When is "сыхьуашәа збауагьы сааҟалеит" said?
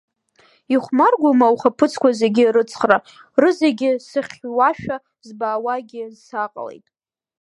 4.07-6.87